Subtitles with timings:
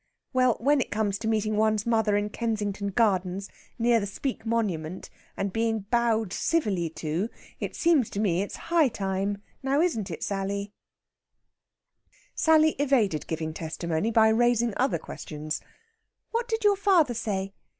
[0.33, 5.11] Well, when it comes to meeting one's mother in Kensington Gardens, near the Speke Monument,
[5.37, 9.43] and being bowed civilly to, it seems to me it's high time....
[9.61, 10.73] Now, isn't it, Sally?"
[12.33, 15.61] Sally evaded giving testimony by raising other questions:
[16.31, 17.53] "What did your father say?"